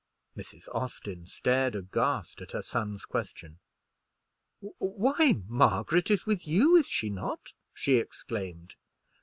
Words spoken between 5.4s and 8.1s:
Margaret is with you, is she not?" she